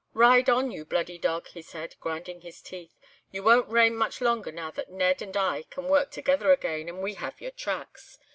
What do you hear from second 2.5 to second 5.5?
teeth—'you won't reign much longer now that Ned and